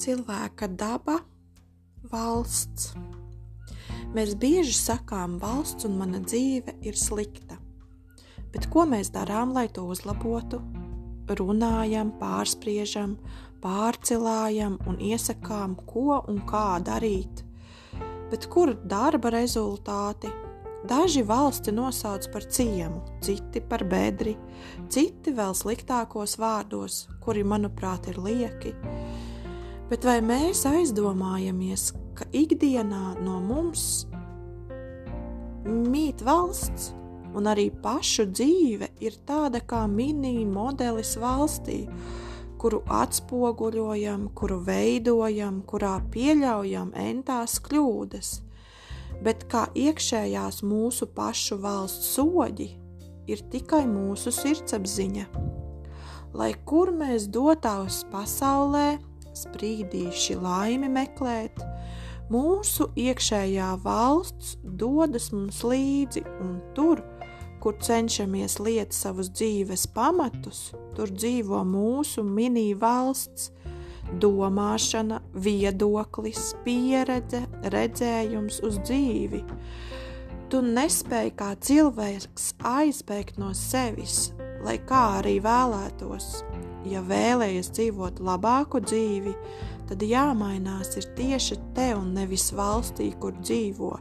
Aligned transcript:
cilvēka 0.00 0.68
daba, 0.80 1.20
valsts. 2.12 2.94
Mēs 4.14 4.34
bieži 4.40 4.74
sakām, 4.74 5.38
valsts 5.42 5.86
un 5.86 5.98
mana 6.00 6.22
dzīve 6.24 6.78
ir 6.82 6.96
slikta. 6.98 7.60
Bet 8.50 8.66
ko 8.72 8.86
mēs 8.88 9.12
darām, 9.14 9.52
lai 9.54 9.68
to 9.70 9.84
uzlabotu? 9.86 10.58
Runājam, 11.30 12.10
pārspriežam, 12.18 13.14
pārcilājam 13.62 14.80
un 14.90 14.98
iesakām, 14.98 15.76
ko 15.86 16.18
un 16.26 16.40
kā 16.48 16.80
darīt. 16.82 17.44
Bet 18.32 18.48
kur 18.50 18.74
darba 18.82 19.30
rezultāti? 19.36 20.30
Daži 20.90 21.22
valsti 21.28 21.74
nosauc 21.76 22.26
par 22.32 22.46
ciemu, 22.48 23.02
citi 23.20 23.60
par 23.60 23.84
bedri, 23.84 24.32
citi 24.88 25.34
vēl 25.36 25.52
sliktākos 25.54 26.38
vārdos, 26.40 27.02
kuri, 27.20 27.44
manuprāt, 27.44 28.08
ir 28.08 28.16
lieki. 28.24 28.72
Bet 29.90 30.06
vai 30.06 30.20
mēs 30.22 30.62
aizdomājamies, 30.70 31.90
ka 32.14 32.28
ikdienā 32.36 33.16
no 33.24 33.40
mums 33.42 34.06
mīt 35.66 36.22
valsts, 36.24 36.92
un 37.34 37.46
arī 37.50 37.68
pašu 37.82 38.28
dzīve 38.30 38.90
ir 39.02 39.18
tāda 39.26 39.62
kā 39.66 39.84
mini 39.90 40.44
modelis 40.46 41.16
valstī, 41.20 41.82
kuru 42.60 42.84
atspoguļojam, 42.86 44.28
kuru 44.36 44.60
veidojam, 44.66 45.62
kurā 45.66 45.96
pieļaujam 46.14 46.94
entās 47.08 47.58
kļūdas– 47.66 48.36
bet 49.24 49.44
kā 49.52 49.66
iekšējās 49.76 50.62
mūsu 50.66 51.08
pašu 51.16 51.60
valsts 51.60 52.14
soļi 52.16 52.68
ir 53.30 53.42
tikai 53.52 53.84
mūsu 53.88 54.32
sirdsapziņa. 54.34 55.26
Lai 56.36 56.52
kur 56.66 56.92
mēs 56.94 57.26
dotos 57.32 58.04
pasaulē, 58.12 58.98
sprīdīši 59.36 60.36
laimi 60.40 60.90
meklēt, 60.92 61.60
mūsu 62.30 62.90
iekšējā 62.98 63.70
valsts 63.84 64.56
dodas 64.62 65.30
mums 65.34 65.62
līdzi, 65.66 66.24
un 66.42 66.58
tur, 66.76 67.02
kur 67.60 67.76
cenšamies 67.82 68.58
liet 68.64 68.96
savus 68.96 69.28
dzīves 69.34 69.86
pamatus, 69.94 70.70
tur 70.96 71.12
dzīvo 71.12 71.62
mūsu 71.68 72.24
mini 72.24 72.70
valsts, 72.74 73.50
domāšana, 74.20 75.20
viedoklis, 75.34 76.54
pieredze, 76.64 77.44
redzējums 77.74 78.58
uz 78.66 78.80
dzīvi. 78.82 79.44
Tu 80.50 80.62
nespēji 80.66 81.34
kā 81.38 81.52
cilvēks 81.62 82.54
aizbēgt 82.66 83.38
no 83.38 83.52
sevis, 83.54 84.32
lai 84.64 84.78
kā 84.86 85.02
arī 85.20 85.38
vēlētos. 85.44 86.30
Ja 86.88 87.02
vēlējies 87.04 87.70
dzīvot 87.76 88.22
labāku 88.24 88.80
dzīvi, 88.84 89.34
tad 89.90 90.02
jāmainās 90.06 90.96
ir 90.96 91.10
tieši 91.18 91.58
te 91.76 91.90
un 91.96 92.14
nevis 92.16 92.48
valstī, 92.56 93.10
kur 93.20 93.36
dzīvo, 93.36 93.92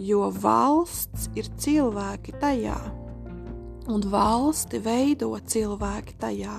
jo 0.00 0.28
valsts 0.32 1.28
ir 1.36 1.50
cilvēki 1.60 2.36
tajā, 2.40 2.78
un 3.92 4.04
valsti 4.12 4.80
veido 4.84 5.34
cilvēki 5.44 6.20
tajā. 6.20 6.58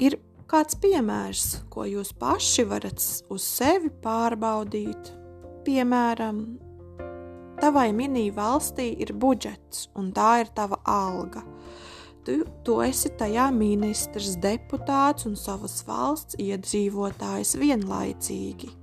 Ir 0.00 0.20
Kāds 0.50 0.74
piemērs, 0.82 1.60
ko 1.70 1.84
jūs 1.86 2.08
paši 2.18 2.64
varat 2.66 2.98
uz 3.30 3.44
sevi 3.46 3.86
pārbaudīt, 4.02 5.12
piemēram, 5.62 6.40
tavai 7.60 7.92
mini 7.94 8.24
valstī 8.34 8.88
ir 8.98 9.12
budžets 9.14 9.84
un 9.94 10.08
tā 10.16 10.40
ir 10.42 10.50
tava 10.56 10.80
alga. 10.82 11.44
Tu, 12.24 12.40
tu 12.64 12.76
esi 12.84 13.08
tajā 13.16 13.46
ministrs, 13.54 14.34
deputāts 14.42 15.26
un 15.28 15.38
savas 15.40 15.78
valsts 15.88 16.36
iedzīvotājs 16.40 17.54
vienlaicīgi. 17.60 18.74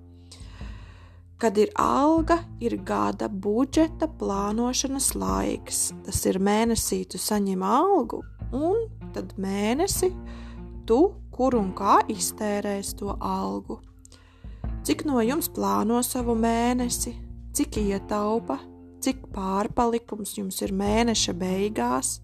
Kad 1.38 1.60
ir 1.62 1.70
alga, 1.78 2.40
ir 2.58 2.80
gada 2.82 3.28
budžeta 3.30 4.08
plānošanas 4.10 5.12
laiks. 5.14 5.92
Tas 6.08 6.24
ir 6.26 6.42
mēnesī, 6.42 7.04
tu 7.06 7.22
saņem 7.22 7.62
algu, 7.62 8.24
un 8.58 8.88
tad 9.14 9.36
mēnesi 9.38 10.10
tu 10.90 11.02
kur 11.38 11.54
un 11.60 11.70
kā 11.78 12.00
iztērēs 12.10 12.96
to 12.98 13.14
algu. 13.22 13.78
Cik 14.88 15.04
no 15.06 15.22
jums 15.22 15.52
plāno 15.54 16.00
savu 16.06 16.34
mēnesi, 16.40 17.14
cik 17.54 17.78
ietaupa, 17.84 18.58
cik 19.04 19.28
pārpalikums 19.36 20.38
jums 20.40 20.62
ir 20.66 20.74
mēneša 20.74 21.36
beigās, 21.38 22.18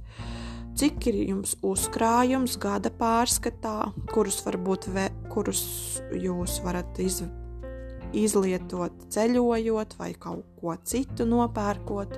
cik 0.79 1.07
ir 1.11 1.19
jums 1.29 1.55
uzkrājums 1.65 2.57
gada 2.61 2.91
pārskatā, 2.93 3.91
kurus, 4.13 4.41
varbūt, 4.45 4.89
ve, 4.93 5.09
kurus 5.33 5.63
jūs 6.17 6.59
varat 6.65 6.99
iz, 7.03 7.21
izlietot 8.13 9.05
ceļojot 9.13 9.97
vai 9.99 10.13
kaut 10.17 10.47
ko 10.61 10.77
citu 10.85 11.27
nopērkot 11.29 12.17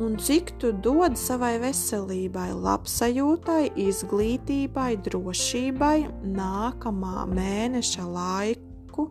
un 0.00 0.16
cik 0.16 0.54
tu 0.60 0.72
dod 0.72 1.16
savai 1.20 1.58
veselībai, 1.60 2.48
labsajūtai, 2.56 3.74
izglītībai, 3.84 4.94
drošībai, 5.04 5.96
nākamā 6.24 7.26
mēneša 7.28 8.06
laiku, 8.08 9.10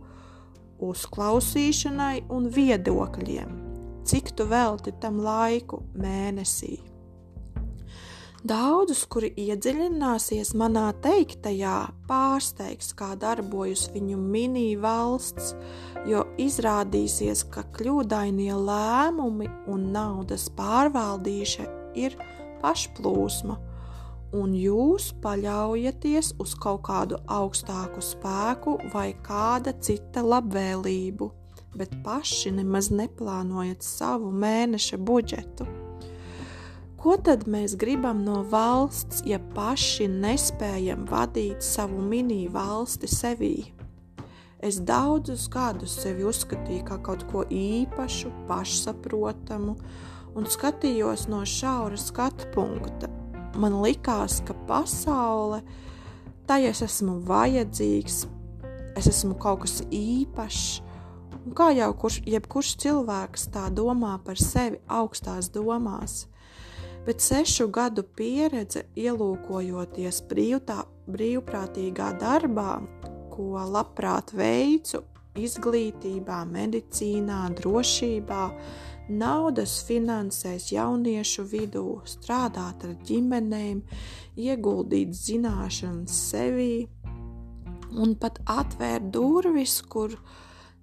uzklausīšanai 0.89 2.25
un 2.33 2.49
viedokļiem. 2.55 3.57
Cik 4.09 4.33
tu 4.33 4.49
velti 4.49 4.95
tam 5.01 5.21
laiku 5.21 5.83
mēnesī? 5.93 6.79
Daudzus, 8.39 9.01
kuri 9.11 9.33
iedziļināsies 9.35 10.53
manā 10.55 10.85
teiktajā, 11.03 11.89
pārsteigs, 12.07 12.93
kā 12.95 13.09
darbojas 13.19 13.89
viņu 13.91 14.15
mini 14.15 14.77
valsts, 14.79 15.57
jo 16.07 16.21
izrādīsies, 16.39 17.43
ka 17.51 17.65
kļūdainie 17.75 18.53
lēmumi 18.55 19.49
un 19.67 19.89
naudas 19.91 20.47
pārvaldīšana 20.55 21.91
ir 21.99 22.15
pašplūsma, 22.63 23.57
un 24.39 24.55
jūs 24.55 25.09
paļaujaties 25.19 26.31
uz 26.39 26.55
kaut 26.55 26.85
kādu 26.87 27.19
augstāku 27.27 27.99
spēku 27.99 28.77
vai 28.95 29.09
kāda 29.19 29.75
cita 29.83 30.23
labvēlību, 30.23 31.29
bet 31.75 31.99
paši 32.07 32.55
nemaz 32.55 32.87
neplānojat 32.87 33.83
savu 33.83 34.31
mēneša 34.31 35.03
budžetu. 35.03 35.67
Ko 36.99 37.13
tad 37.15 37.45
mēs 37.47 37.77
gribam 37.79 38.25
no 38.25 38.41
valsts, 38.51 39.21
ja 39.23 39.37
paši 39.55 40.09
nespējam 40.11 41.05
vadīt 41.07 41.63
savu 41.63 42.01
mini 42.03 42.49
valsti 42.51 43.07
sevī? 43.07 43.51
Es 44.59 44.81
daudzus 44.83 45.45
gadus 45.47 45.93
sevi 46.01 46.25
uzskatīju 46.27 46.83
kā 46.89 46.97
kaut 47.05 47.21
ko 47.29 47.45
īpašu, 47.47 48.33
pašsaprotamu, 48.49 49.77
un 50.35 50.49
skatījos 50.51 51.29
no 51.31 51.39
šaura 51.47 51.95
skatu 51.95 52.49
punkta. 52.51 53.07
Man 53.55 53.77
likās, 53.79 54.41
ka 54.43 54.57
pasaule, 54.67 55.61
tai 56.51 56.65
es 56.67 56.81
esmu 56.83 57.21
vajadzīgs, 57.29 58.25
es 58.99 59.07
esmu 59.13 59.37
kaut 59.39 59.61
kas 59.63 59.77
īpašs, 59.87 60.67
un 61.45 61.55
kā 61.55 61.69
jau 61.79 61.93
kurš, 62.03 62.19
jebkurš 62.27 62.73
cilvēks 62.83 63.47
tā 63.55 63.69
domā 63.71 64.17
par 64.27 64.35
sevi 64.35 64.83
augstās 64.99 65.47
domās 65.55 66.25
bet 67.09 67.23
sešu 67.25 67.65
gadu 67.73 68.03
pieredze 68.05 68.83
ielūkojoties 68.93 70.19
brīvtā, 70.29 70.83
brīvprātīgā 71.09 72.09
darbā, 72.21 72.75
ko 73.33 73.63
labprāt 73.73 74.29
veicu 74.37 75.01
izglītībā, 75.33 76.43
medicīnā, 76.51 77.39
drošībā, 77.57 78.43
naudas 79.09 79.79
finansēs 79.87 80.67
jauniešu 80.75 81.47
vidū, 81.49 81.83
strādāt 82.05 82.85
ar 82.85 82.93
ģimenēm, 83.09 83.81
ieguldīt 84.37 85.17
zināšanas 85.17 86.21
sevī 86.29 86.75
un 87.97 88.13
pat 88.21 88.37
atvērt 88.45 89.09
durvis, 89.17 89.79
kur 89.81 90.13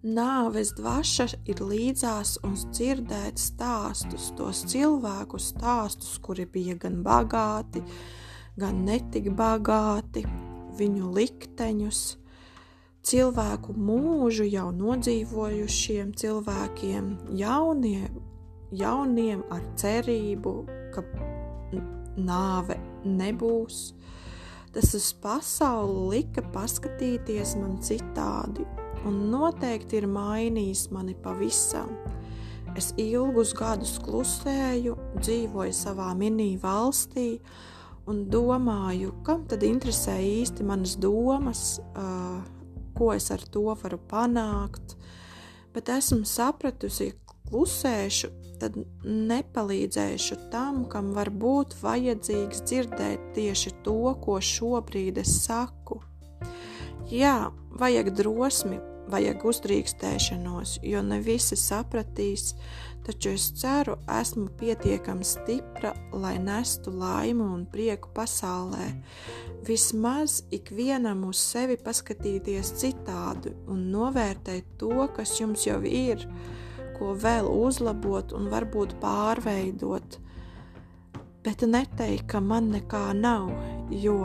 Nāves 0.07 0.69
dvaša 0.79 1.25
ir 1.51 1.59
līdzās 1.67 2.37
un 2.47 2.53
dzirdēt 2.55 3.41
stāstus, 3.43 4.29
tos 4.39 4.61
cilvēku 4.71 5.41
stāstus, 5.43 6.13
kuri 6.23 6.45
bija 6.47 6.77
gan 6.79 7.01
bagāti, 7.03 7.83
gan 8.55 8.85
netik 8.87 9.33
bagāti, 9.35 10.23
viņu 10.79 11.11
likteņus, 11.17 12.05
cilvēku 13.03 13.75
mūžu 13.75 14.47
jau 14.47 14.69
nodzīvojušiem 14.79 16.15
cilvēkiem, 16.23 17.11
jauniem, 17.43 18.23
jauniem 18.71 19.43
ar 19.51 19.67
cerību, 19.83 20.57
ka 20.95 21.03
nāve 22.15 22.79
nebūs. 23.03 23.89
Tas 24.71 24.95
uz 24.95 25.13
pasauli 25.19 26.11
lika 26.15 26.47
paskatīties 26.55 27.59
man 27.59 27.81
citādi, 27.83 28.71
un 29.05 29.19
noteikti 29.33 30.01
ir 30.01 30.09
mainījis 30.11 30.87
mani 30.95 31.17
pavisam. 31.23 31.93
Es 32.77 32.93
ilgus 33.01 33.55
gadus 33.57 33.97
klusēju, 34.05 34.97
dzīvoju 35.21 35.75
savā 35.77 36.11
mini 36.19 36.55
valstī 36.61 37.39
un 38.07 38.27
domāju, 38.31 39.15
kam 39.27 39.47
tad 39.51 39.65
interesē 39.67 40.17
īsti 40.23 40.67
manas 40.67 40.97
domas, 41.01 41.63
ko 42.97 43.13
es 43.15 43.31
ar 43.35 43.45
to 43.53 43.65
varu 43.83 44.01
panākt, 44.11 44.97
bet 45.75 45.91
esmu 45.93 46.25
sapratusi, 46.29 47.11
ja 47.11 47.27
klusēšu, 47.51 48.31
tad 48.61 48.77
nepalīdzēšu 49.05 50.39
tam, 50.53 50.85
kam 50.91 51.13
var 51.17 51.31
būt 51.31 51.77
vajadzīgs 51.83 52.65
dzirdēt 52.67 53.33
tieši 53.37 53.75
to, 53.87 54.15
ko 54.23 54.39
šobrīd 54.43 55.21
es 55.23 55.35
saku. 55.45 56.01
Jā, 57.07 57.53
vajag 57.79 58.09
drosmi, 58.19 58.81
vajag 59.07 59.45
uzdrīkstēšanos, 59.47 60.81
jo 60.83 61.03
ne 61.07 61.21
visi 61.23 61.55
sapratīs, 61.55 62.49
taču 63.07 63.31
es 63.37 63.45
ceru, 63.61 63.95
esmu 64.11 64.49
pietiekami 64.59 65.23
stipra, 65.23 65.93
lai 66.11 66.35
nestu 66.43 66.91
laimu 66.91 67.47
un 67.55 67.63
prieku 67.71 68.11
pasaulē. 68.17 68.89
Vismaz 69.69 70.41
ikvienam 70.51 71.23
uz 71.29 71.39
sevi 71.39 71.77
paskatīties 71.79 72.73
citādi 72.83 73.55
un 73.71 73.87
novērtēt 73.93 74.75
to, 74.83 75.07
kas 75.15 75.37
jums 75.39 75.69
jau 75.69 75.79
ir, 75.87 76.27
ko 76.99 77.13
vēl 77.15 77.47
uzlabot 77.47 78.35
un 78.35 78.51
varbūt 78.51 78.97
pārveidot. 78.99 80.19
Bet 81.47 81.63
neteikt, 81.63 82.27
ka 82.35 82.43
man 82.43 82.73
nekā 82.75 83.13
nav, 83.15 83.53
jo 83.95 84.25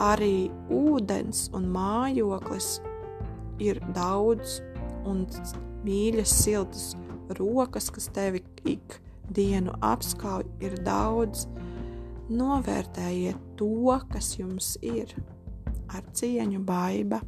arī 0.00 0.48
ūdens 0.72 1.48
un 1.56 1.68
mājoklis 1.74 2.78
ir 3.60 3.80
daudz 3.94 4.60
un 5.08 5.26
mīļas, 5.84 6.32
siltas 6.44 6.90
rokas, 7.38 7.90
kas 7.92 8.08
tevi 8.14 8.42
ik 8.68 9.00
dienu 9.34 9.74
apskauj, 9.84 10.46
ir 10.64 10.78
daudz. 10.86 11.46
Novērtējiet 12.30 13.38
to, 13.58 13.96
kas 14.12 14.36
jums 14.38 14.76
ir, 14.86 15.12
ar 15.90 16.04
cieņu, 16.14 16.62
baidu. 16.66 17.18